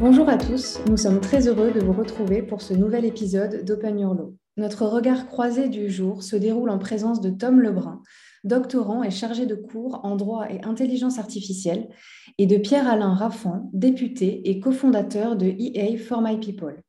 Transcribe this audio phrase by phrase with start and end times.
[0.00, 3.98] Bonjour à tous, nous sommes très heureux de vous retrouver pour ce nouvel épisode d'Open
[3.98, 4.32] Your Law.
[4.56, 8.00] Notre regard croisé du jour se déroule en présence de Tom Lebrun,
[8.44, 11.88] doctorant et chargé de cours en droit et intelligence artificielle,
[12.38, 16.80] et de Pierre-Alain Raffan, député et cofondateur de EA for My People.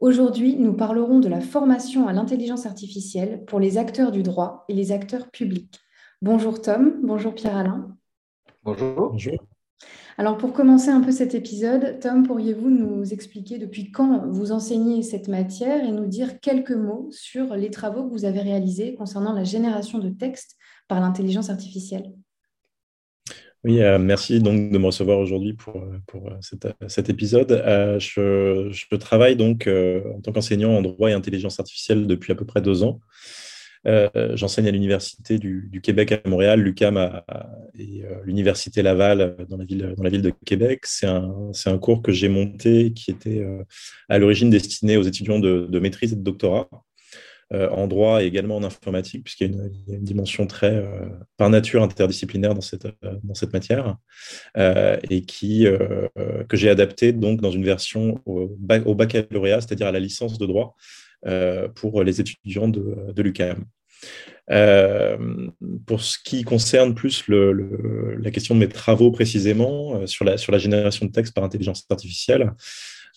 [0.00, 4.74] Aujourd'hui, nous parlerons de la formation à l'intelligence artificielle pour les acteurs du droit et
[4.74, 5.78] les acteurs publics.
[6.22, 7.96] Bonjour Tom, bonjour Pierre-Alain.
[8.64, 9.10] Bonjour.
[9.12, 9.47] Bonjour.
[10.20, 15.04] Alors pour commencer un peu cet épisode, Tom, pourriez-vous nous expliquer depuis quand vous enseignez
[15.04, 19.32] cette matière et nous dire quelques mots sur les travaux que vous avez réalisés concernant
[19.32, 20.56] la génération de textes
[20.88, 22.10] par l'intelligence artificielle?
[23.62, 27.62] Oui, euh, merci donc de me recevoir aujourd'hui pour, euh, pour euh, cet, épisode.
[28.00, 32.44] je, je, travaille donc en tant qu'enseignant en droit et intelligence artificielle depuis à peu
[32.44, 32.98] près deux ans.
[33.86, 36.96] Euh, j'enseigne à l'Université du, Québec à Montréal, l'UCAM
[37.78, 40.84] et euh, l'Université Laval euh, dans la, ville, de Québec.
[40.84, 43.46] C'est un, cours que j'ai monté qui était
[44.08, 46.68] à l'origine destiné aux étudiants de, maîtrise et de doctorat.
[47.52, 50.84] en droit et également en informatique, puisqu'il y, a une dimension très,
[51.36, 53.96] par nature, interdisciplinaire dans cette, matière,
[54.56, 55.66] et qui,
[56.48, 60.46] que j'ai adapté donc dans une version au, au baccalauréat, c'est-à-dire à la licence de
[60.46, 60.76] droit,
[61.74, 63.64] pour les étudiants de, de l'UQAM.
[64.50, 65.18] Euh,
[65.86, 71.04] pour ce qui concerne plus la question de mes travaux précisément euh, sur, la, génération
[71.04, 72.52] de texte par intelligence artificielle,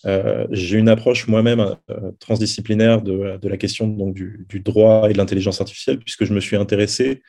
[0.04, 1.76] euh, j'ai une approche moi-même
[2.18, 6.56] transdisciplinaire de, la question donc, du, droit et de l'intelligence artificielle, puisque je me suis
[6.56, 7.22] intéressé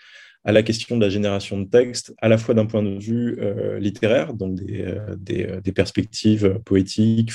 [0.46, 3.40] à la question de la génération de texte, à la fois d'un point de vue
[3.80, 7.32] littéraire, donc des, perspectives poétiques,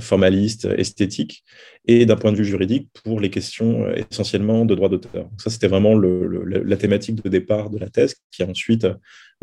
[0.00, 1.44] formaliste, esthétique,
[1.86, 5.28] et d'un point de vue juridique pour les questions euh, essentiellement de droit d'auteur.
[5.38, 8.86] Ça, c'était vraiment la thématique de départ de la thèse, qui a ensuite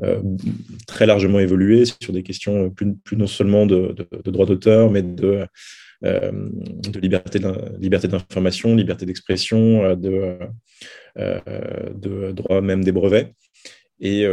[0.03, 0.21] euh,
[0.88, 5.45] très largement évolué sur des questions plus, non seulement de, droit d'auteur, mais de,
[6.02, 7.39] de liberté
[8.08, 10.37] d'information, liberté d'expression, de,
[11.17, 13.33] de droit même des brevets.
[13.99, 14.25] Et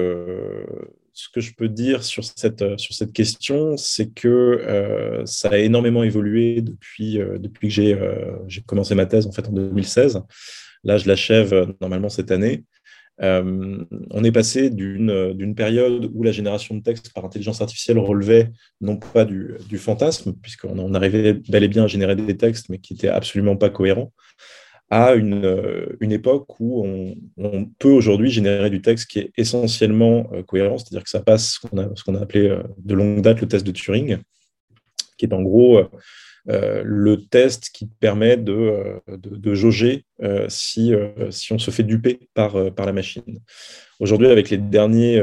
[1.16, 2.76] ce que je peux dire sur cette, euh,
[3.12, 9.26] question, c'est que euh, ça a énormément évolué depuis, euh, que j'ai commencé ma thèse
[9.26, 10.20] en, fait, en 2016.
[10.84, 12.64] Là, je l'achève normalement cette année.
[13.18, 18.50] on est passé d'une période où la génération de texte par intelligence artificielle relevait
[18.82, 22.76] non pas du, fantasme, puisqu'on on arrivait bel et bien à générer des textes, mais
[22.78, 24.12] qui n'étaient absolument pas cohérents,
[24.90, 26.86] à une, euh, une époque où
[27.36, 31.54] on, peut aujourd'hui générer du texte qui est essentiellement euh, cohérent, c'est-à-dire que ça passe
[31.54, 34.18] ce qu'on a, qu'on a, appelé euh, de longue date le test de Turing,
[35.18, 35.82] qui est en gros
[36.48, 40.04] le test qui permet de, de, jauger
[40.48, 40.94] si,
[41.30, 43.40] si on se fait duper par, par la machine.
[43.98, 45.20] Aujourd'hui, avec les, derniers,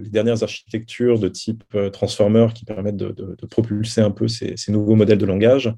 [0.00, 5.18] les dernières architectures de type transformer qui permettent de, propulser un peu ces, nouveaux modèles
[5.18, 5.70] de langage,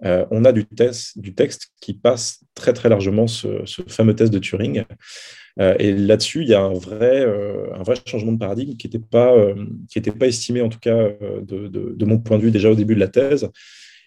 [0.00, 4.38] on a du, test, du texte qui passe très très largement ce, fameux test de
[4.38, 4.84] Turing.
[5.60, 8.86] Euh, et là-dessus, il y a un vrai, euh, un vrai changement de paradigme qui
[8.86, 9.34] n'était pas,
[10.18, 11.08] pas estimé, en tout cas
[11.42, 13.48] de, mon point de vue déjà au début de la thèse.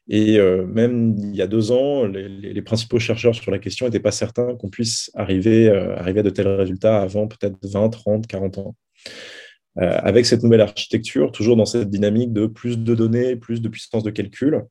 [0.08, 4.12] Et même il y a deux ans, les, principaux chercheurs sur la question n'étaient pas
[4.12, 8.76] certains qu'on puisse arriver, arriver à de tels résultats avant peut-être 20, 30, 40 ans.
[9.78, 14.04] avec cette nouvelle architecture, toujours dans cette dynamique de plus de données, plus de puissance
[14.04, 14.64] de calcul,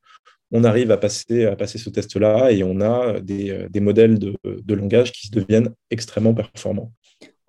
[0.52, 5.12] on arrive à passer, à passer ce test-là et on a des, modèles de, langage
[5.12, 6.92] qui deviennent extrêmement performants.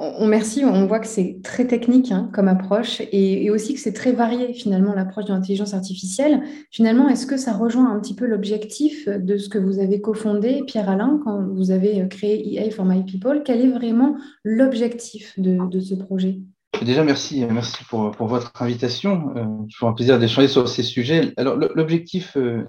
[0.03, 3.93] On, merci, on voit que c'est très technique hein, comme approche et, aussi que c'est
[3.93, 6.41] très varié finalement l'approche de l'intelligence artificielle.
[6.71, 10.63] Finalement, est-ce que ça rejoint un petit peu l'objectif de ce que vous avez cofondé,
[10.65, 13.43] Pierre-Alain, quand vous avez créé EA for My People?
[13.45, 16.39] Quel est vraiment l'objectif de, ce projet?
[16.83, 19.33] Déjà, merci, merci pour, votre invitation.
[19.35, 21.31] Euh, toujours un plaisir d'échanger sur ces sujets.
[21.37, 22.63] Alors, l'objectif euh,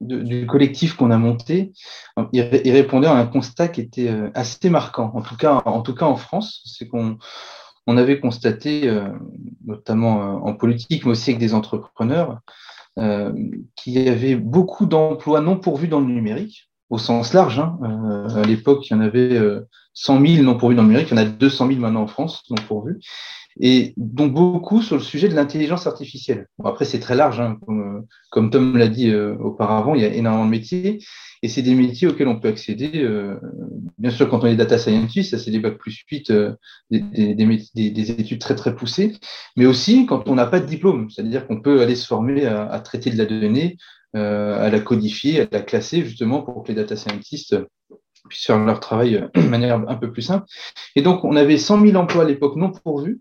[0.00, 1.72] du collectif qu'on a monté,
[2.32, 5.94] il, répondait à un constat qui était euh, assez marquant, en tout cas en, tout
[5.94, 7.18] cas en France, c'est qu'on
[7.86, 9.08] on avait constaté, euh,
[9.64, 12.40] notamment euh, en politique, mais aussi avec des entrepreneurs,
[12.96, 17.58] qu'il y avait beaucoup d'emplois non pourvus dans le numérique, au sens large.
[17.58, 17.76] Hein.
[18.36, 19.36] à l'époque, il y en avait
[19.94, 22.06] 100 000 non pourvus dans le numérique, il y en a 200 000 maintenant en
[22.06, 23.00] France non pourvus
[23.60, 26.48] et donc beaucoup sur le sujet de l'intelligence artificielle.
[26.58, 27.58] Bon, après, c'est très large, hein,
[28.30, 30.98] comme, Tom l'a dit euh, auparavant, il y a énormément de métiers,
[31.42, 32.90] et c'est des métiers auxquels on peut accéder.
[32.94, 33.36] Euh,
[33.98, 36.52] bien sûr, quand on est data scientist, ça c'est des bacs plus 8, euh,
[36.90, 39.12] des, études très très poussées,
[39.56, 42.66] mais aussi quand on n'a pas de diplôme, c'est-à-dire qu'on peut aller se former à,
[42.66, 43.76] à, traiter de la donnée,
[44.14, 47.56] à la codifier, à la classer, justement pour que les data scientists
[48.28, 50.46] puissent faire leur travail de manière un peu plus simple.
[50.96, 53.20] Et donc, on avait 100 000 emplois à l'époque non pourvus,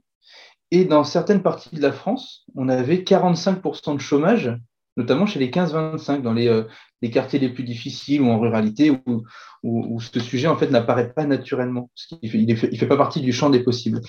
[0.73, 4.55] et dans certaines parties de la France, on avait 45% de chômage
[4.95, 6.63] notamment chez les 15-25, dans les,
[7.01, 8.91] les, quartiers les plus difficiles ou en ruralité,
[9.63, 11.89] où, ce sujet en fait n'apparaît pas naturellement,
[12.21, 14.01] il ne fait, fait, pas partie du champ des possibles.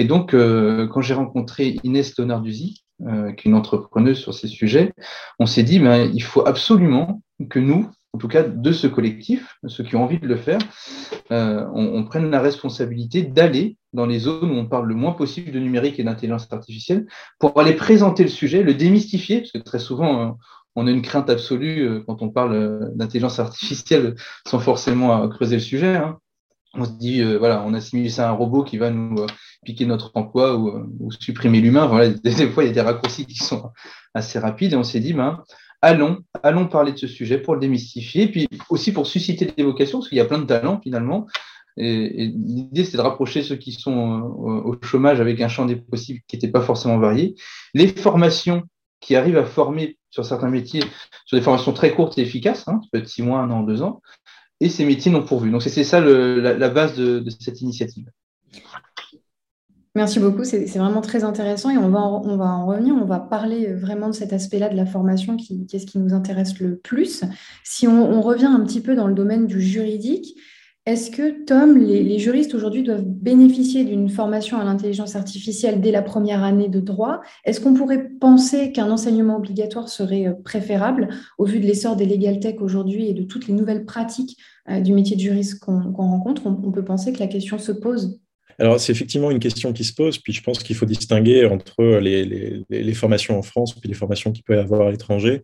[0.00, 4.92] Et donc, quand j'ai rencontré Inès Leonarduzzi, euh, qui est une entrepreneuse sur ces sujets,
[5.40, 9.58] on s'est dit, ben, il faut absolument que nous, en tout cas de ce collectif,
[9.66, 10.60] ceux qui ont envie de le faire,
[11.32, 15.50] euh, on, prenne la responsabilité d'aller dans les zones où on parle le moins possible
[15.50, 17.06] de numérique et d'intelligence artificielle
[17.40, 20.30] pour aller présenter le sujet, le démystifier, parce que très souvent, euh,
[20.76, 24.16] on a une crainte absolue quand on parle d'intelligence artificielle
[24.46, 25.96] sans forcément creuser le sujet.
[25.96, 26.18] Hein
[26.76, 29.26] on se dit, euh, voilà, on assimile ça à un robot qui va nous euh,
[29.64, 31.86] piquer notre emploi ou, euh, supprimer l'humain.
[31.86, 33.70] Voilà, des, fois, il y a des raccourcis qui sont
[34.12, 35.42] assez rapides et on s'est dit, ben,
[35.84, 39.98] allons, allons parler de ce sujet pour le démystifier, puis aussi pour susciter des vocations,
[39.98, 41.26] parce qu'il y a plein de talents finalement.
[41.76, 46.36] L'idée, c'est de rapprocher ceux qui sont au chômage avec un champ des possibles qui
[46.36, 47.34] n'était pas forcément varié.
[47.74, 48.62] Les formations
[49.00, 50.82] qui arrivent à former sur certains métiers,
[51.26, 53.62] sur des formations très courtes et efficaces, hein, ça peut être six mois, un an,
[53.62, 54.00] deux ans,
[54.60, 55.50] et ces métiers non pourvus.
[55.50, 58.08] Donc c'est ça la, base de, cette initiative.
[59.96, 63.04] Merci beaucoup, c'est vraiment très intéressant et on va, en, on va en revenir, on
[63.04, 66.58] va parler vraiment de cet aspect-là de la formation qui, est ce qui nous intéresse
[66.58, 67.22] le plus.
[67.62, 70.36] Si on, revient un petit peu dans le domaine du juridique,
[70.84, 76.02] est-ce que, Tom, les, juristes aujourd'hui doivent bénéficier d'une formation à l'intelligence artificielle dès la
[76.02, 77.20] première année de droit?
[77.44, 81.08] Est-ce qu'on pourrait penser qu'un enseignement obligatoire serait euh, préférable
[81.38, 84.36] au vu de l'essor des legal tech aujourd'hui et de toutes les nouvelles pratiques
[84.68, 86.42] euh, du métier de juriste qu'on rencontre?
[86.46, 88.20] On, peut penser que la question se pose
[88.58, 91.82] alors, c'est effectivement une question qui se pose, puis je pense qu'il faut distinguer entre
[91.98, 95.42] les, formations en France et les formations qu'il peut y avoir à l'étranger.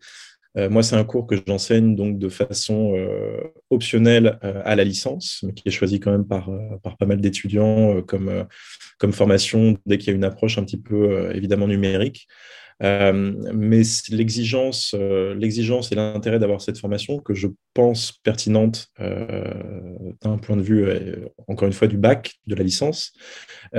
[0.56, 3.40] Euh, moi, c'est un cours que j'enseigne donc de façon euh,
[3.70, 6.50] optionnelle euh, à la licence, mais qui est choisi quand même par,
[6.82, 8.46] par pas mal d'étudiants comme,
[8.98, 12.26] comme formation dès qu'il y a une approche un petit peu évidemment numérique.
[12.80, 14.94] Mais l'exigence,
[15.36, 20.86] l'exigence et l'intérêt d'avoir cette formation que je pense pertinente d'un point de vue,
[21.46, 23.12] encore une fois, du bac, de la licence,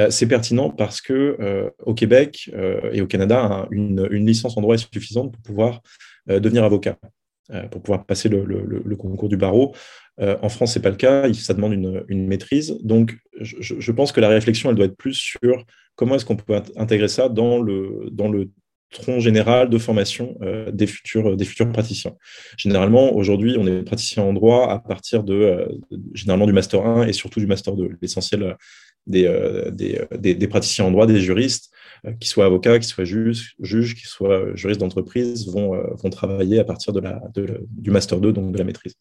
[0.10, 2.52] c'est pertinent parce que au Québec
[2.92, 5.82] et au Canada, une, une licence en droit est suffisante pour pouvoir
[6.30, 6.98] euh, devenir avocat
[7.52, 9.74] euh, pour pouvoir passer le, concours du barreau.
[10.20, 12.78] Euh, en France, ce n'est pas le cas, ça demande une, maîtrise.
[12.84, 15.66] Donc, je, pense que la réflexion, elle doit être plus sur
[15.96, 18.52] comment est-ce qu'on peut intégrer ça dans le, dans le
[18.92, 20.38] tronc général de formation
[20.72, 22.14] des, futurs, des futurs praticiens.
[22.58, 25.68] Généralement, aujourd'hui, on est praticien en droit à partir de,
[26.14, 27.90] généralement du Master 1 et surtout du Master 2.
[28.02, 28.58] L'essentiel
[29.08, 29.28] des,
[29.72, 31.72] des, des, praticiens en droit, des juristes,
[32.08, 36.10] euh, qu'ils soient avocats, qu'ils soient juges, juges qu'ils soient juristes d'entreprise, vont, euh, vont
[36.10, 37.22] travailler à partir de la,
[37.70, 38.96] du Master 2, donc de la maîtrise.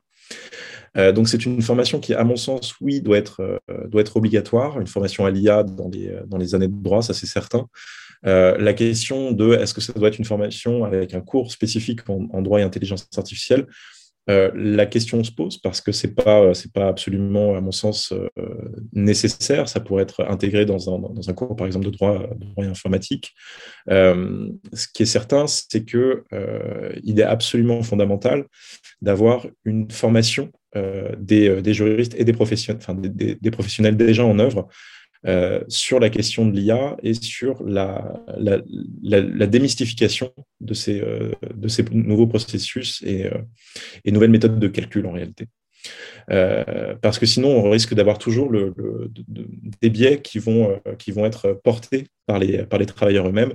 [0.97, 4.81] Euh, donc c'est une formation qui, à mon sens, oui, doit être, doit être obligatoire,
[4.81, 7.69] une formation à l'IA dans les, dans les années de droit, ça c'est certain.
[8.23, 12.43] La question de est-ce que ça doit être une formation avec un cours spécifique en
[12.43, 13.67] droit et intelligence artificielle,
[14.29, 17.73] euh, la question se pose parce que ce n'est pas, euh, pas absolument, à mon
[17.73, 18.29] sens, euh,
[18.93, 19.69] nécessaire.
[19.69, 22.65] Ça pourrait être intégré dans un, dans un cours, par exemple, de droit, de droit
[22.65, 23.35] informatique.
[23.89, 28.47] ce qui est certain, c'est qu'il est absolument fondamental
[29.01, 30.53] d'avoir une formation
[31.19, 34.69] des, des, juristes et des professionnels, enfin, des, professionnels déjà en œuvre
[35.27, 41.69] euh, sur la question de l'IA et sur la, la, démystification de ces, euh, de
[41.69, 43.39] ces nouveaux processus et, euh,
[44.07, 45.47] et, nouvelles méthodes de calcul en réalité.
[47.03, 48.75] parce que sinon, on risque d'avoir toujours le,
[49.83, 53.53] des biais qui vont, qui vont être portés par les, par les travailleurs eux-mêmes,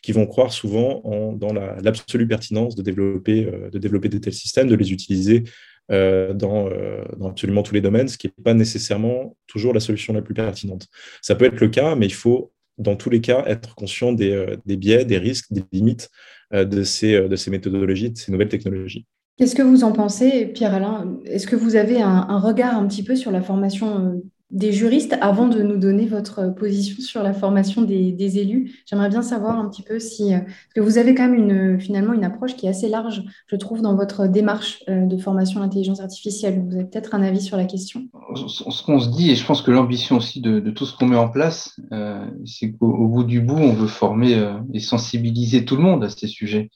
[0.00, 4.68] qui vont croire souvent en, dans l'absolue pertinence de développer, de développer des tels systèmes,
[4.68, 5.42] de les utiliser
[5.90, 9.80] euh, dans, euh, dans, absolument tous les domaines, ce qui n'est pas nécessairement toujours la
[9.80, 10.86] solution la plus pertinente.
[11.22, 14.32] Ça peut être le cas, mais il faut, dans tous les cas, être conscient des,
[14.32, 16.10] euh, biais, des risques, des limites
[16.52, 19.06] de, ces, méthodologies, de ces nouvelles technologies.
[19.36, 21.18] Qu'est-ce que vous en pensez, Pierre-Alain?
[21.24, 25.46] Est-ce que vous avez un, regard un petit peu sur la formation des juristes avant
[25.46, 28.82] de nous donner votre position sur la formation des, élus.
[28.86, 30.40] J'aimerais bien savoir un petit peu si euh,
[30.76, 34.26] vous avez quand même finalement une approche qui est assez large, je trouve, dans votre
[34.26, 36.62] démarche euh, de formation à l'intelligence artificielle.
[36.66, 38.08] Vous avez peut-être un avis sur la question?
[38.34, 41.16] Ce qu'on se dit, et je pense que l'ambition aussi de, tout ce qu'on met
[41.16, 45.82] en place, euh, c'est qu'au bout du bout, on veut former et sensibiliser tout le
[45.82, 46.70] monde à ces sujets.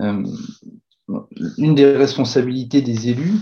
[0.00, 3.40] une des responsabilités des élus,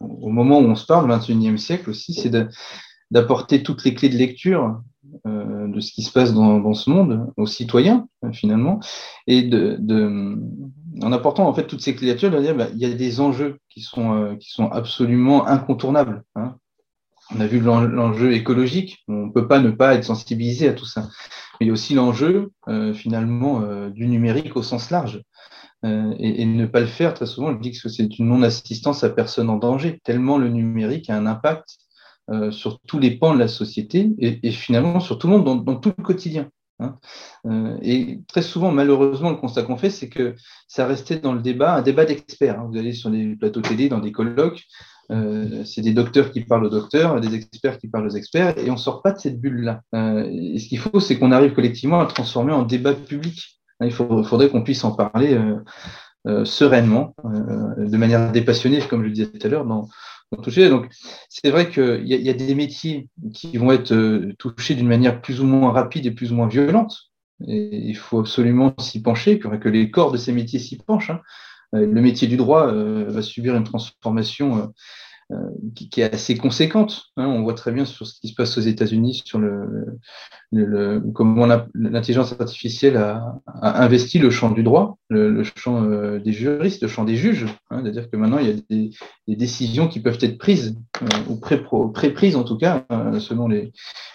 [0.00, 2.32] au moment où on se parle, 21e siècle aussi, c'est
[3.10, 4.80] d'apporter toutes les clés de lecture
[5.26, 8.80] euh, de ce qui se passe dans, ce monde aux citoyens euh, finalement,
[9.26, 9.78] et de,
[11.02, 12.92] en apportant en fait toutes ces clés de lecture, de dire bah, il y a
[12.92, 16.22] des enjeux qui sont, euh, absolument incontournables.
[16.34, 16.56] Hein.
[17.34, 20.84] On a vu l'enjeu écologique, on ne peut pas ne pas être sensibilisé à tout
[20.84, 21.08] ça.
[21.58, 22.52] Mais il y a aussi l'enjeu
[22.94, 25.22] finalement du numérique au sens large.
[26.18, 29.50] Et, ne pas le faire, très souvent, je dis que c'est une non-assistance à personne
[29.50, 31.78] en danger, tellement le numérique a un impact
[32.50, 35.92] sur tous les pans de la société et, finalement sur tout le monde dans tout
[35.96, 36.48] le quotidien.
[36.78, 36.98] Hein.
[37.46, 40.34] Euh, et très souvent, malheureusement, le constat qu'on fait, c'est que
[40.68, 42.60] ça restait dans le débat, un débat d'experts.
[42.60, 42.68] Hein.
[42.70, 44.62] Vous allez sur des plateaux télé, dans des colloques,
[45.10, 48.68] euh, c'est des docteurs qui parlent aux docteurs, des experts qui parlent aux experts, et
[48.70, 49.82] on ne sort pas de cette bulle-là.
[49.94, 53.60] Euh, et ce qu'il faut, c'est qu'on arrive collectivement à transformer en débat public.
[53.80, 55.38] Il faudrait qu'on puisse en parler
[56.44, 59.88] sereinement, de manière dépassionnée, comme je le disais tout à l'heure, dans,
[60.42, 60.68] toucher.
[60.68, 60.88] Donc,
[61.28, 65.20] c'est vrai qu'il y, y, a des métiers qui vont être euh, touchés d'une manière
[65.20, 67.10] plus ou moins rapide et plus ou moins violente.
[67.46, 71.10] Et il faut absolument s'y pencher, que les corps de ces métiers s'y penchent.
[71.10, 71.20] Hein.
[71.74, 74.66] Euh, le métier du droit euh, va subir une transformation euh,
[75.74, 77.06] qui, est assez conséquente.
[77.16, 77.26] Hein.
[77.26, 79.98] On voit très bien sur ce qui se passe aux États-Unis, sur le,
[80.52, 86.82] le, comment l'intelligence artificielle a, investi le champ du droit, le, champ euh, des juristes,
[86.82, 87.46] le champ des juges.
[87.70, 87.80] Hein.
[87.82, 88.90] C'est-à-dire que maintenant, il y a
[89.26, 92.84] des, décisions qui peuvent être prises, euh, ou pré-prises en tout cas,
[93.18, 93.72] selon les,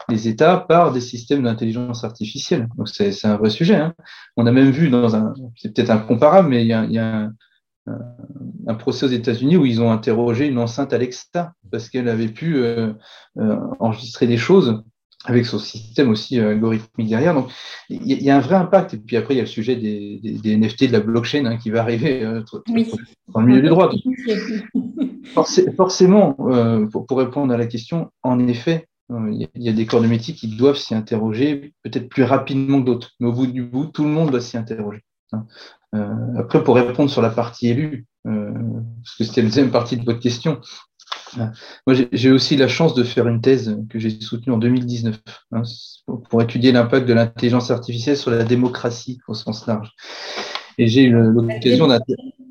[0.07, 2.69] les, États, par des systèmes d'intelligence artificielle.
[2.77, 3.75] Donc c'est un vrai sujet.
[3.75, 3.93] Hein.
[4.37, 6.99] On a même vu dans un, c'est peut-être incomparable, mais il y a, il y
[6.99, 7.33] a un,
[7.87, 12.57] un procès aux États-Unis où ils ont interrogé une enceinte Alexa parce qu'elle avait pu
[12.57, 12.93] euh,
[13.37, 14.83] euh, enregistrer des choses
[15.25, 17.33] avec son système aussi euh, algorithmique derrière.
[17.33, 17.49] Donc,
[17.89, 18.95] il y, a un vrai impact.
[18.95, 21.69] Et puis après, il y a le sujet des, NFT de la blockchain hein, qui
[21.69, 23.91] va arriver dans le milieu du droit.
[25.77, 26.33] forcément,
[26.91, 30.47] pour, répondre à la question, en effet, il y, a des corps de métier qui
[30.47, 33.11] doivent s'y interroger peut-être plus rapidement que d'autres.
[33.19, 35.03] Mais au bout du bout, tout le monde doit s'y interroger.
[35.33, 35.45] Hein.
[35.93, 38.51] Euh, après, pour répondre sur la partie élue, euh,
[39.03, 40.59] parce que c'était la deuxième partie de votre question,
[41.37, 41.45] euh,
[41.87, 45.19] moi, j'ai aussi la chance de faire une thèse que j'ai soutenue en 2019
[45.53, 45.61] hein,
[46.29, 49.91] pour étudier l'impact de l'intelligence artificielle sur la démocratie au sens large.
[50.77, 51.99] Et j'ai eu l'occasion d'un.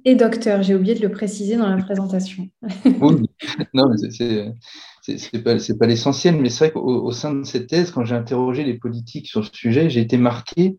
[0.07, 2.49] Et docteur, j'ai oublié de le préciser dans la présentation.
[3.01, 3.29] oui,
[3.75, 4.55] non, mais
[5.03, 8.65] c'est pas, pas l'essentiel, mais c'est vrai qu'au sein de cette thèse, quand j'ai interrogé
[8.65, 10.79] les politiques sur le sujet, j'ai été marqué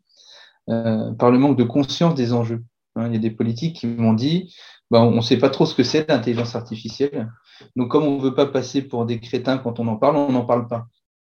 [0.70, 2.64] euh, par le manque de conscience des enjeux.
[2.96, 4.54] Hein, il y a des politiques qui m'ont dit
[4.92, 7.32] bah, on ne sait pas trop ce que c'est l'intelligence artificielle.
[7.76, 10.32] Donc, comme on ne veut pas passer pour des crétins quand on en parle, on
[10.32, 10.88] n'en parle pas.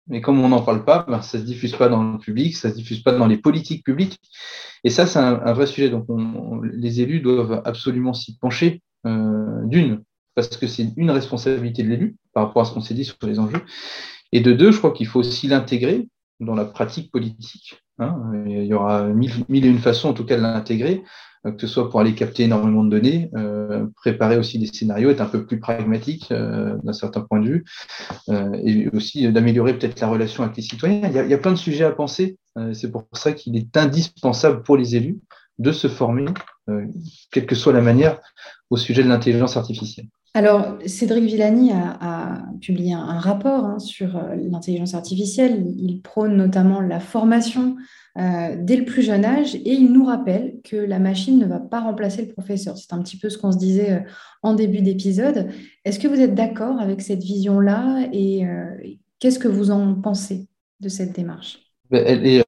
[0.09, 2.57] Mais comme on n'en parle pas, bah, ça ne se diffuse pas dans le public,
[2.57, 4.19] ça ne se diffuse pas dans les politiques publiques.
[4.83, 5.91] Et ça, c'est un, vrai sujet.
[5.91, 6.07] Donc,
[6.73, 10.03] les élus doivent absolument s'y pencher, euh, d'une,
[10.35, 13.17] parce que c'est une responsabilité de l'élu par rapport à ce qu'on s'est dit sur
[13.23, 13.63] les enjeux.
[14.33, 16.09] Et de deux, je crois qu'il faut aussi l'intégrer
[16.41, 17.82] dans la pratique politique.
[17.99, 18.33] Hein.
[18.47, 21.03] Il y aura mille, et une façons, en tout cas, de l'intégrer,
[21.47, 25.11] euh, que ce soit pour aller capter énormément de données, euh, préparer aussi des scénarios,
[25.11, 27.65] être un peu plus pragmatique euh, d'un certain point de vue,
[28.65, 31.09] et aussi d'améliorer peut-être la relation avec les citoyens.
[31.09, 32.39] Il y a, plein de sujets à penser.
[32.75, 35.19] C'est pour ça qu'il est indispensable pour les élus
[35.59, 36.27] de se former,
[37.31, 38.19] quelle que soit la manière,
[38.71, 40.07] au sujet de l'intelligence artificielle.
[40.35, 45.63] Alors, Cédric Villani a, publié un, rapport hein, sur euh, l'intelligence artificielle.
[45.77, 47.77] Il, prône notamment la formation
[48.19, 51.61] euh, dès le plus jeune âge et il nous rappelle que la machine ne va
[51.61, 52.79] pas remplacer le professeur.
[52.79, 54.01] C'est un petit peu ce qu'on se disait euh,
[54.43, 55.51] en début d'épisode.
[55.85, 58.45] Est-ce que vous êtes d'accord avec cette vision-là et
[59.19, 60.49] qu'est-ce que vous en pensez
[60.81, 61.59] de cette démarche?
[61.91, 62.43] Ben,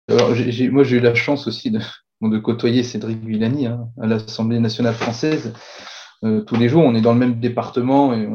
[0.73, 5.53] Moi, j'ai eu la chance aussi de, côtoyer Cédric Villani hein, à l'Assemblée nationale française.
[6.25, 6.85] Euh, tous les jours.
[6.85, 8.27] On est dans le même département et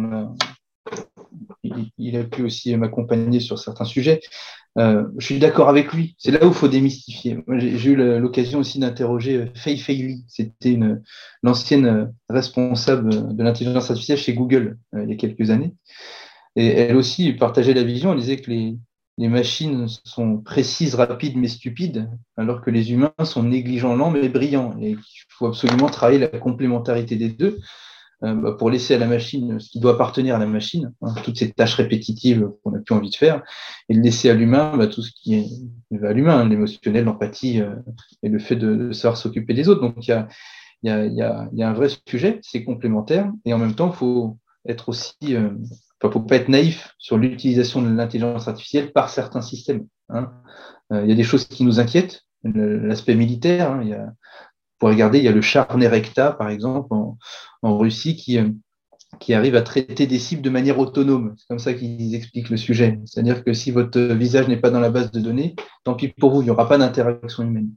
[1.97, 4.21] il, a pu aussi m'accompagner sur certains sujets.
[4.77, 6.15] Euh, je suis d'accord avec lui.
[6.19, 7.39] C'est là où il faut démystifier.
[7.47, 10.23] J'ai eu l'occasion aussi d'interroger euh, Fei Fei Li.
[10.27, 10.77] C'était
[11.41, 15.73] l'ancienne responsable de l'intelligence artificielle chez Google il y a quelques années.
[16.55, 18.13] Et elle aussi partageait la vision.
[18.13, 18.77] Elle disait que les,
[19.19, 24.29] les machines sont précises, rapides, mais stupides, alors que les humains sont négligents, lents, mais
[24.29, 24.77] brillants.
[24.79, 24.97] Et il
[25.27, 27.59] faut absolument travailler la complémentarité des deux
[28.23, 31.13] euh, bah, pour laisser à la machine ce qui doit appartenir à la machine, hein,
[31.25, 33.43] toutes ces tâches répétitives qu'on n'a plus envie de faire,
[33.89, 35.49] et laisser à l'humain bah, tout ce qui est
[36.01, 37.75] à l'humain, l'émotionnel, l'empathie euh,
[38.23, 39.81] et le fait de, savoir s'occuper des autres.
[39.81, 40.11] Donc il
[40.83, 45.35] y a, un vrai sujet, c'est complémentaire, et en même temps, il faut être aussi...
[45.35, 45.49] Euh,
[46.07, 49.85] ne faut pas être naïf sur l'utilisation de l'intelligence artificielle par certains systèmes.
[50.09, 50.31] Hein.
[50.91, 53.71] Euh, il y a des choses qui nous inquiètent, l'aspect militaire.
[53.71, 54.11] Hein, il y a,
[54.77, 56.93] pour regarder, il y a le char Nerekta, par exemple,
[57.61, 58.49] en, Russie, qui, euh,
[59.19, 61.35] qui arrive à traiter des cibles de manière autonome.
[61.37, 62.99] C'est comme ça qu'ils expliquent le sujet.
[63.05, 66.31] C'est-à-dire que si votre visage n'est pas dans la base de données, tant pis pour
[66.31, 67.71] vous, il n'y aura pas d'interaction humaine.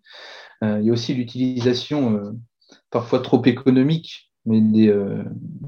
[0.62, 2.35] Euh, il y a aussi l'utilisation
[2.91, 5.22] parfois trop économique mais des, euh,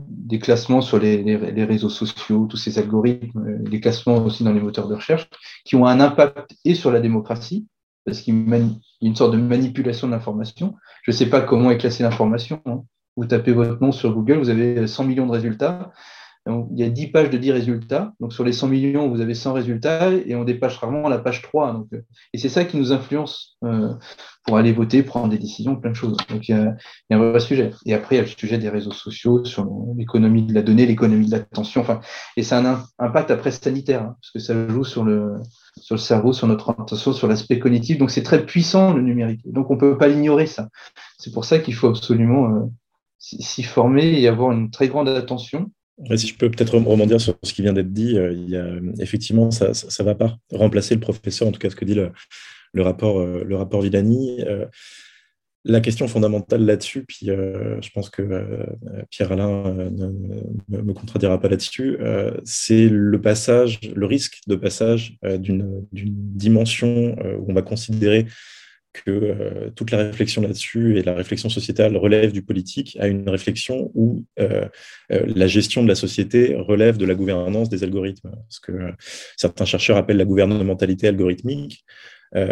[0.09, 4.52] des classements sur les, les, réseaux sociaux, tous ces algorithmes, euh, des classements aussi dans
[4.52, 5.28] les moteurs de recherche,
[5.64, 7.66] qui ont un impact et sur la démocratie,
[8.04, 8.59] parce qu'il y a
[9.00, 10.75] une sorte de manipulation de l'information.
[11.02, 12.61] Je ne sais pas comment est classée l'information.
[12.66, 12.83] Hein.
[13.16, 15.93] Vous tapez votre nom sur Google, vous avez 100 millions de résultats
[16.47, 18.13] il y a 10 pages de 10 résultats.
[18.21, 21.41] Donc, sur les 100 millions, vous avez 100 résultats et on dépasse rarement la page
[21.41, 21.73] 3.
[21.73, 23.95] Donc, euh, et c'est ça qui nous influence euh,
[24.45, 26.19] pour aller voter, prendre des décisions, plein de choses.
[26.29, 26.75] Donc, il y, a,
[27.11, 27.71] un vrai sujet.
[27.87, 30.85] Et après, il y a le sujet des réseaux sociaux, sur l'économie de la donnée,
[30.85, 31.81] l'économie de l'attention.
[31.81, 32.01] Enfin,
[32.37, 35.37] et a un impact après sanitaire, hein, parce que ça joue sur le,
[35.81, 37.97] sur le cerveau, sur notre attention, sur l'aspect cognitif.
[37.97, 39.41] Donc, c'est très puissant, le numérique.
[39.51, 40.69] Donc, on ne peut pas l'ignorer, ça.
[41.19, 42.61] C'est pour ça qu'il faut absolument euh,
[43.19, 45.71] s'y former et avoir une très grande attention
[46.17, 50.05] si je peux peut-être rebondir sur ce qui vient d'être dit, euh, effectivement, ça ne
[50.05, 53.57] va pas remplacer le professeur, en tout cas ce que dit le, rapport, euh, le
[53.57, 54.43] rapport Villani.
[54.43, 54.67] Euh,
[55.67, 58.67] la question fondamentale là-dessus, puis je pense que
[59.09, 61.97] Pierre-Alain ne me contredira pas là-dessus,
[62.45, 68.27] c'est le passage, le risque de passage d'une dimension où on va considérer
[68.95, 73.29] que euh, toute la réflexion là-dessus et la réflexion sociétale relève du politique à une
[73.29, 74.67] réflexion où euh,
[75.13, 78.31] euh, la gestion de la société relève de la gouvernance des algorithmes.
[78.49, 78.73] Ce que
[79.37, 81.85] certains chercheurs appellent la gouvernementalité algorithmique,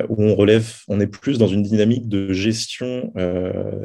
[0.09, 3.13] où on relève, on est plus dans une dynamique de gestion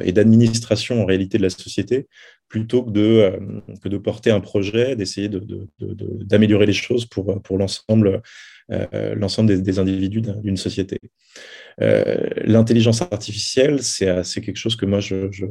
[0.00, 2.06] et d'administration en réalité de la société,
[2.48, 5.28] plutôt que de, porter un projet, d'essayer
[5.80, 8.22] d'améliorer les choses pour, l'ensemble
[8.68, 11.00] l'ensemble des, individus d'une société.
[11.80, 15.00] Euh, l'intelligence artificielle, c'est quelque chose que moi,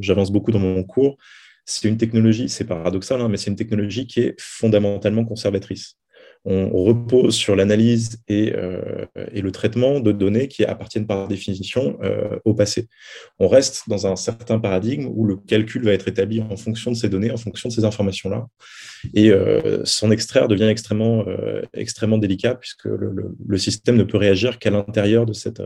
[0.00, 1.16] j'avance beaucoup dans mon cours.
[1.64, 5.96] C'est une technologie, c'est paradoxal, hein, mais c'est une technologie qui est fondamentalement conservatrice.
[6.44, 12.38] On repose sur l'analyse et, euh, le traitement de données qui appartiennent par définition euh,
[12.44, 12.88] au passé.
[13.38, 16.96] On reste dans un certain paradigme où le calcul va être établi en fonction de
[16.96, 18.46] ces données, en fonction de ces informations-là.
[19.14, 19.30] Et
[19.84, 21.24] s'en extraire devient extrêmement,
[21.74, 25.60] extrêmement délicat puisque le, le, système ne peut réagir qu'à l'intérieur de cette,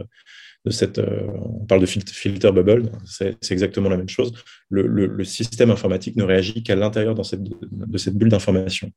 [0.67, 1.27] euh,
[1.61, 4.33] on parle de filter bubble, c'est exactement la même chose.
[4.71, 7.23] Le, système informatique ne réagit qu'à l'intérieur de
[7.99, 8.91] cette bulle d'information.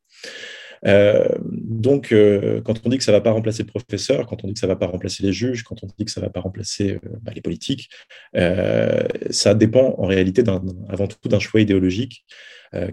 [0.86, 4.43] Euh, donc, euh, quand on dit que ça ne va pas remplacer le professeur, quand
[4.43, 6.21] on dit que ça ne va pas remplacer les juges, quand on dit que ça
[6.21, 7.89] ne va pas remplacer bah, les politiques,
[8.34, 10.43] ça dépend en réalité
[10.89, 12.25] avant tout d'un choix idéologique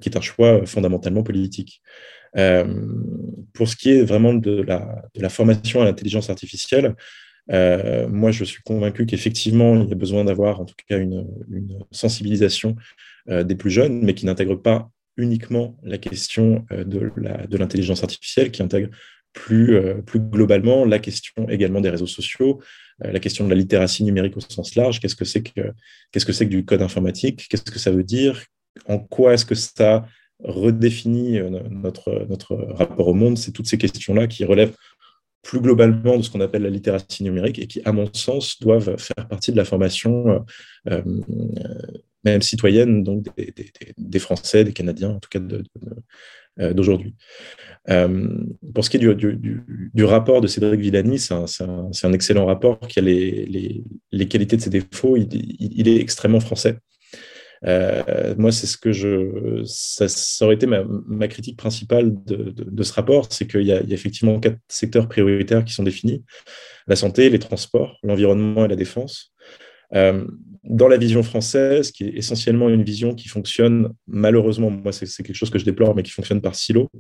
[0.01, 1.83] qui est un choix fondamentalement politique.
[3.53, 6.95] pour ce qui est vraiment de la formation à l'intelligence artificielle,
[7.51, 11.27] euh, moi, je suis convaincu qu'effectivement, il y a besoin d'avoir en tout cas une,
[11.91, 12.77] sensibilisation
[13.29, 18.51] euh, des plus jeunes, mais qui n'intègre pas uniquement la question euh, de l'intelligence artificielle,
[18.51, 18.91] qui intègre
[19.33, 19.79] plus,
[20.15, 22.61] globalement la question également des réseaux sociaux,
[23.01, 25.01] la question de la littératie numérique au sens large.
[25.01, 27.47] Qu'est-ce que c'est que, du code informatique?
[27.49, 28.45] Qu'est-ce que ça veut dire?
[28.87, 30.05] En quoi est-ce que ça
[30.45, 33.39] redéfinit notre rapport au monde?
[33.39, 34.77] C'est toutes ces questions-là qui relèvent
[35.43, 38.97] plus globalement de ce qu'on appelle la littératie numérique et qui, à mon sens, doivent
[38.97, 40.39] faire partie de la formation euh,
[40.91, 41.03] euh,
[42.25, 43.27] même citoyenne donc
[43.99, 45.41] des, Français, des Canadiens, en tout cas
[46.61, 47.15] euh, d'aujourd'hui.
[47.87, 53.03] pour ce qui est du, rapport de Cédric Villani, c'est un, excellent rapport qui a
[53.03, 55.17] les, qualités de ses défauts.
[55.17, 56.79] il est extrêmement français.
[57.65, 59.63] Euh, moi, c'est ce que je.
[59.65, 64.59] Ça, aurait été ma, critique principale de, ce rapport, c'est qu'il y, a effectivement quatre
[64.69, 66.25] secteurs prioritaires qui sont définis
[66.87, 69.33] la santé, les transports, l'environnement et la défense.
[69.95, 70.27] Euh,
[70.65, 75.35] dans la vision française, qui est essentiellement une vision qui fonctionne, malheureusement, moi c'est quelque
[75.35, 76.91] chose que je déplore, mais qui fonctionne par silo,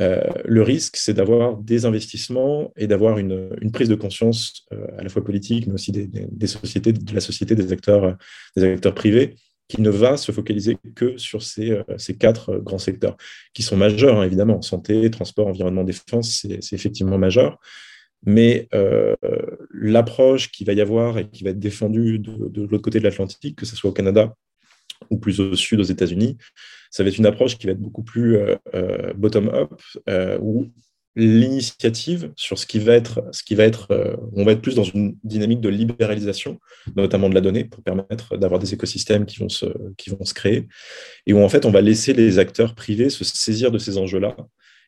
[0.00, 4.66] euh, le risque, c'est d'avoir des investissements et d'avoir une, prise de conscience
[4.98, 8.16] à la fois politique, mais aussi des, sociétés, de la société, des acteurs,
[8.56, 9.36] des acteurs privés,
[9.68, 13.16] qui ne va se focaliser que sur ces, euh, ces quatre euh, grands secteurs,
[13.52, 14.62] qui sont majeurs, hein, évidemment.
[14.62, 17.58] Santé, transport, environnement, défense, c'est effectivement majeur.
[18.24, 19.14] Mais euh,
[19.70, 23.56] l'approche qu'il va y avoir et qui va être défendue de, l'autre côté de l'Atlantique,
[23.56, 24.34] que ce soit au Canada
[25.10, 26.36] ou plus au sud aux États-Unis,
[26.90, 28.36] ça va être une approche qui va être beaucoup plus
[29.14, 29.72] bottom-up,
[30.40, 30.66] où
[31.18, 34.76] l'initiative sur ce qui va être, ce qui va être, euh, on va être plus
[34.76, 36.60] dans une dynamique de libéralisation,
[36.94, 40.32] notamment de la donnée, pour permettre d'avoir des écosystèmes qui vont se, qui vont se
[40.32, 40.68] créer,
[41.26, 44.36] et où en fait on va laisser les acteurs privés se saisir de ces enjeux-là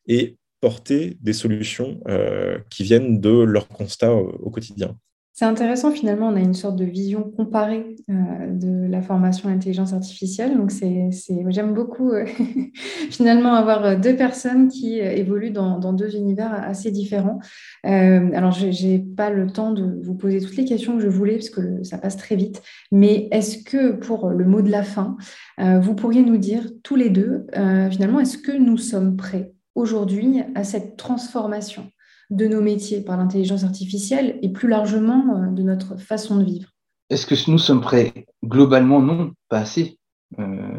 [0.06, 4.96] et porter des solutions euh, qui viennent de leurs constats au quotidien.
[5.40, 9.52] C'est intéressant, finalement, on a une sorte de vision comparée euh, de la formation à
[9.52, 10.54] l'intelligence artificielle.
[10.54, 11.08] Donc, c'est,
[11.48, 12.26] j'aime beaucoup, euh,
[13.10, 17.38] finalement, avoir euh, deux personnes qui évoluent dans, deux univers assez différents.
[17.84, 21.36] alors, je n'ai pas le temps de vous poser toutes les questions que je voulais,
[21.36, 22.60] parce que ça passe très vite.
[22.92, 25.16] Mais est-ce que, pour le mot de la fin,
[25.56, 27.46] vous pourriez nous dire, tous les deux,
[27.90, 31.86] finalement, est-ce que nous sommes prêts aujourd'hui à cette transformation?
[32.30, 36.70] De nos métiers par l'intelligence artificielle et plus largement de notre façon de vivre
[37.10, 39.98] Est-ce que nous sommes prêts Globalement, non, pas assez.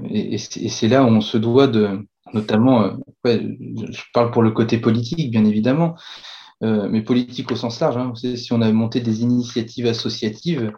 [0.10, 2.00] et, c'est là où on se doit de,
[2.34, 5.96] notamment, je parle pour le côté politique, bien évidemment,
[6.62, 7.98] mais politique au sens large.
[7.98, 8.14] Hein.
[8.16, 10.72] si on a monté des initiatives associatives,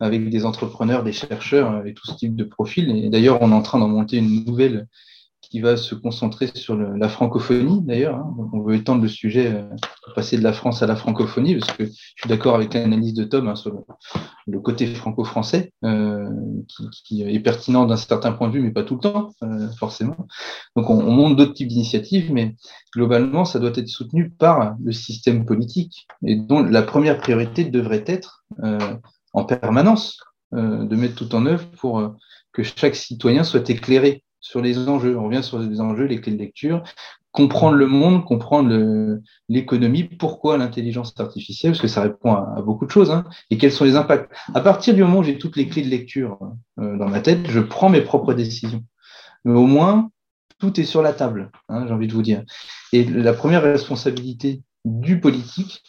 [0.00, 3.04] avec des entrepreneurs, des chercheurs et tout ce type de profil.
[3.04, 4.88] Et d'ailleurs, on est en train d'en monter une nouvelle
[5.50, 8.14] qui va se concentrer sur la francophonie d'ailleurs.
[8.14, 8.34] Hein.
[8.52, 9.64] On veut étendre le sujet, euh,
[10.14, 13.24] passer de la France à la francophonie, parce que je suis d'accord avec l'analyse de
[13.24, 13.72] Tom hein, sur
[14.46, 16.30] le, côté franco-français, euh,
[17.04, 20.28] qui, est pertinent d'un certain point de vue, mais pas tout le temps, euh, forcément.
[20.76, 22.54] Donc on, on monte d'autres types d'initiatives, mais
[22.94, 28.04] globalement, ça doit être soutenu par le système politique, et dont la première priorité devrait
[28.06, 28.44] être
[29.32, 30.20] en permanence
[30.52, 32.16] de mettre tout en œuvre pour
[32.52, 35.16] que chaque citoyen soit éclairé sur les enjeux.
[35.18, 36.82] On revient sur les enjeux, les clés de lecture,
[37.32, 42.90] comprendre le monde, comprendre l'économie, pourquoi l'intelligence artificielle, parce que ça répond à, beaucoup de
[42.90, 44.32] choses, hein, et quels sont les impacts.
[44.54, 46.38] À partir du moment où j'ai toutes les clés de lecture
[46.78, 48.84] euh, dans ma tête, je prends mes propres décisions.
[49.44, 50.10] Mais au moins,
[50.58, 52.42] tout est sur la table, hein, j'ai envie de vous dire.
[52.92, 55.82] Et la première responsabilité du politique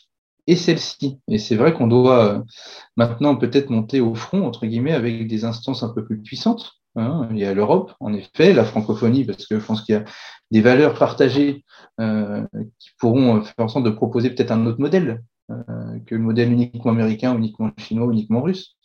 [0.48, 1.20] est celle-ci.
[1.28, 2.40] Et c'est vrai qu'on doit euh,
[2.98, 7.30] maintenant peut-être monter au front, entre guillemets, avec des instances un peu plus puissantes, Hein,
[7.32, 10.04] il y a l'Europe, en effet, la francophonie, parce que je pense qu'il y a
[10.52, 11.64] des valeurs partagées
[12.02, 12.46] euh,
[12.80, 16.52] qui pourront faire en sorte de proposer peut-être un autre modèle euh, que le modèle
[16.52, 18.76] uniquement américain, uniquement chinois, uniquement russe.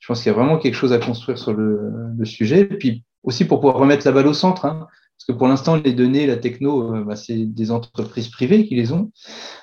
[0.00, 2.60] Je pense qu'il y a vraiment quelque chose à construire sur le, sujet.
[2.60, 5.76] Et puis aussi pour pouvoir remettre la balle au centre, hein, parce que pour l'instant,
[5.76, 9.10] les données, la techno, euh, bah, c'est des entreprises privées qui les ont.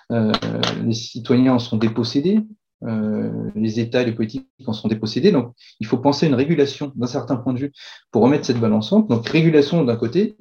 [0.09, 2.39] les citoyens en sont dépossédés.
[2.83, 5.31] Euh, les États et les politiques en sont dépossédés.
[5.31, 7.71] Donc, il faut penser à une régulation d'un certain point de vue
[8.11, 10.35] pour remettre cette balance en Donc, régulation d'un côté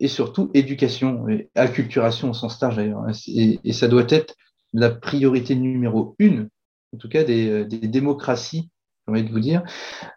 [0.00, 3.04] et surtout éducation et acculturation au sens large d'ailleurs.
[3.28, 4.34] Et, ça doit être
[4.72, 6.48] la priorité numéro une,
[6.92, 8.68] en tout cas des, euh, démocraties,
[9.06, 9.62] j'ai envie de vous dire,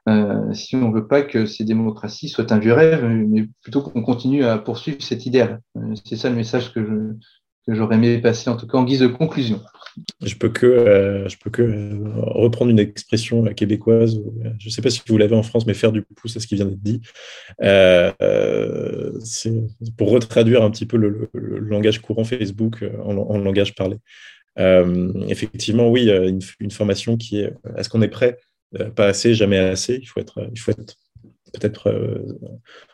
[0.10, 3.82] euh, si on ne veut pas que ces démocraties soient un vieux rêve, mais plutôt
[3.82, 5.62] qu'on continue à poursuivre cet idéal.
[6.04, 7.16] C'est ça le message que je,
[7.68, 9.62] que j'aurais aimé passer, en tout cas en guise de conclusion.
[10.22, 14.18] Je peux que, euh, je peux que euh, reprendre une expression québécoise.
[14.18, 16.40] Euh, je ne sais pas si vous l'avez en France, mais faire du pouce à
[16.40, 17.02] ce qui vient d'être dit.
[19.24, 19.54] c'est
[19.98, 23.98] pour retraduire un petit peu le, langage courant Facebook en, langage parlé.
[25.28, 28.38] effectivement, oui, une, une, formation qui est est-ce qu'on est prêt?
[28.96, 30.00] Pas assez, jamais assez.
[30.02, 30.96] Il faut être, il faut être
[31.54, 31.92] peut-être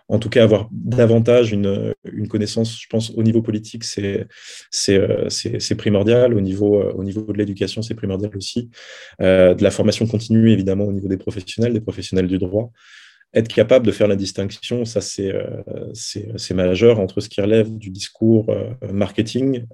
[0.08, 1.94] en tout cas avoir davantage une,
[2.30, 4.28] connaissance, je pense, au niveau politique, c'est
[4.90, 8.70] euh, primordial, au niveau, euh, au niveau de l'éducation, c'est primordial aussi,
[9.20, 12.72] de la formation continue, évidemment, au niveau des professionnels, des professionnels du droit.
[13.34, 18.46] Être capable de faire la distinction, ça c'est majeur entre ce qui relève du discours
[18.94, 19.66] marketing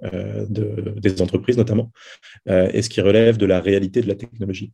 [0.50, 1.92] de, des entreprises notamment
[2.50, 4.74] et ce qui relève de la réalité de la technologie.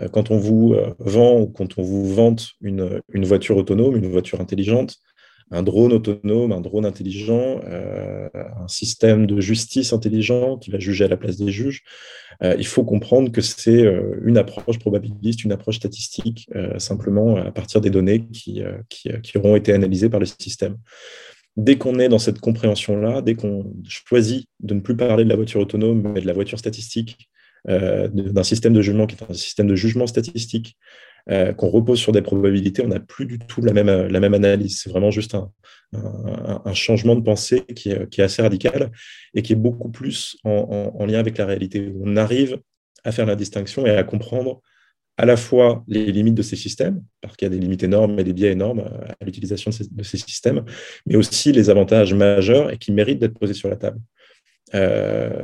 [0.00, 4.10] Euh, quand on vous euh, vend ou quand on vous vante une, voiture autonome, une
[4.10, 4.96] voiture intelligente,
[5.50, 11.06] un drone autonome, un drone intelligent, euh, un système de justice intelligent qui va juger
[11.06, 11.82] à la place des juges,
[12.40, 13.84] il faut comprendre que c'est
[14.22, 19.72] une approche probabiliste, une approche statistique, simplement à partir des données qui, qui, auront été
[19.72, 20.76] analysées par le système.
[21.56, 25.34] Dès qu'on est dans cette compréhension-là, dès qu'on choisit de ne plus parler de la
[25.34, 27.28] voiture autonome, mais de la voiture statistique,
[27.66, 30.76] d'un système de jugement qui est un système de jugement statistique,
[31.30, 33.88] euh, qu'on repose sur des probabilités, on n'a plus du tout la même,
[34.34, 34.80] analyse.
[34.80, 35.50] C'est vraiment juste un,
[36.72, 38.90] changement de pensée qui est, assez radical
[39.34, 41.92] et qui est beaucoup plus en, en, lien avec la réalité.
[42.02, 42.58] On arrive
[43.04, 44.62] à faire la distinction et à comprendre
[45.18, 48.18] à la fois les limites de ces systèmes, parce qu'il y a des limites énormes
[48.18, 48.88] et des biais énormes
[49.20, 50.64] à l'utilisation de ces, systèmes,
[51.04, 53.98] mais aussi les avantages majeurs et qui méritent d'être posés sur la table.
[54.74, 55.42] Euh,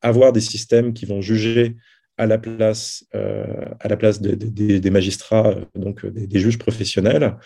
[0.00, 1.76] avoir des systèmes qui vont juger
[2.18, 3.44] à la place, euh,
[3.80, 7.36] à la place des magistrats, donc des, juges professionnels,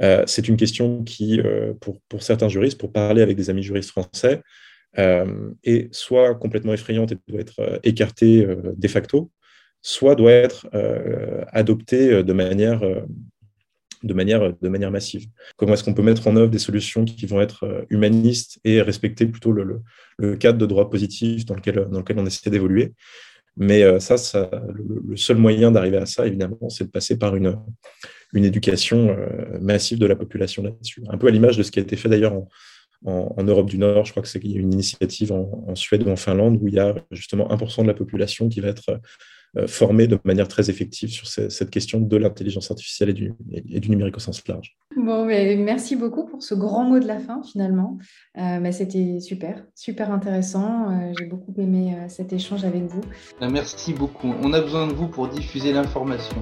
[0.00, 1.40] euh, c'est une question qui,
[1.80, 4.42] pour, pour, certains juristes, pour parler avec des amis juristes français,
[4.96, 9.30] est soit complètement effrayante et doit être écartée de facto,
[9.80, 10.68] soit doit être
[11.52, 12.82] adoptée de manière
[14.02, 15.26] de manière, de manière massive.
[15.56, 18.82] Comment est-ce qu'on peut mettre en œuvre des solutions qui vont être euh, humanistes et
[18.82, 19.80] respecter plutôt le,
[20.18, 22.92] le, cadre de droit positif dans lequel, dans lequel on essaie d'évoluer.
[23.56, 27.36] Mais euh, ça, ça le, seul moyen d'arriver à ça, évidemment, c'est de passer par
[27.36, 27.58] une,
[28.32, 31.02] une éducation euh, massive de la population là-dessus.
[31.08, 33.78] Un peu à l'image de ce qui a été fait d'ailleurs en, en, Europe du
[33.78, 34.04] Nord.
[34.06, 36.80] Je crois que c'est une initiative en, en, Suède ou en Finlande où il y
[36.80, 39.00] a justement 1% de la population qui va être
[39.66, 43.90] former de manière très effective sur cette question de l'intelligence artificielle et du, et du,
[43.90, 44.76] numérique au sens large.
[44.96, 47.98] Bon, mais merci beaucoup pour ce grand mot de la fin finalement.
[48.36, 51.12] mais C'était super, super intéressant.
[51.18, 53.02] J'ai beaucoup aimé cet échange avec vous.
[53.40, 54.32] Merci beaucoup.
[54.42, 56.36] On a besoin de vous pour diffuser l'information.